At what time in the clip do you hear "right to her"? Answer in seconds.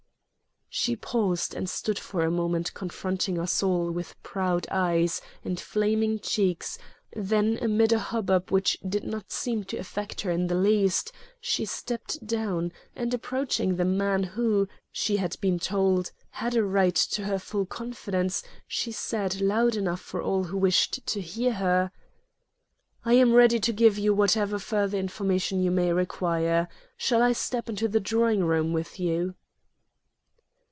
16.63-17.37